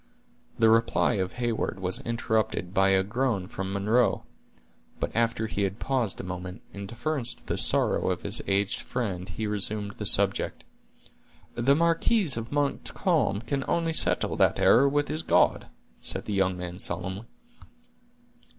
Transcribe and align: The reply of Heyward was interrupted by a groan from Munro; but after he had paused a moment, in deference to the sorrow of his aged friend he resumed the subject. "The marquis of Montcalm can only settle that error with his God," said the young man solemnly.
The 0.57 0.71
reply 0.71 1.13
of 1.21 1.33
Heyward 1.33 1.79
was 1.79 1.99
interrupted 1.99 2.73
by 2.73 2.89
a 2.89 3.03
groan 3.03 3.45
from 3.47 3.71
Munro; 3.71 4.25
but 4.99 5.15
after 5.15 5.45
he 5.45 5.61
had 5.61 5.77
paused 5.77 6.19
a 6.19 6.23
moment, 6.23 6.63
in 6.73 6.87
deference 6.87 7.35
to 7.35 7.45
the 7.45 7.55
sorrow 7.55 8.09
of 8.09 8.23
his 8.23 8.41
aged 8.47 8.79
friend 8.81 9.29
he 9.29 9.45
resumed 9.45 9.91
the 9.91 10.07
subject. 10.07 10.63
"The 11.53 11.75
marquis 11.75 12.29
of 12.35 12.51
Montcalm 12.51 13.41
can 13.41 13.63
only 13.67 13.93
settle 13.93 14.35
that 14.37 14.59
error 14.59 14.89
with 14.89 15.07
his 15.07 15.21
God," 15.21 15.67
said 15.99 16.25
the 16.25 16.33
young 16.33 16.57
man 16.57 16.79
solemnly. 16.79 17.27